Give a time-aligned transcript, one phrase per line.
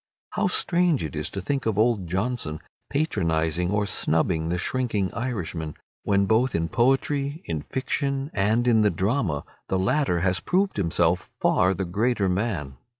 [0.31, 2.59] How strange it is to think of old Johnson
[2.89, 8.89] patronizing or snubbing the shrinking Irishman, when both in poetry, in fiction, and in the
[8.89, 12.77] drama the latter has proved himself far the greater man.